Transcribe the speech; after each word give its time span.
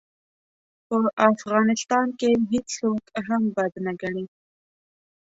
په 0.87 0.97
افغانستان 1.33 2.07
کې 2.19 2.29
هېڅوک 2.51 3.03
هم 3.27 3.43
بد 3.55 3.73
نه 3.85 3.93
ګڼي. 4.01 4.25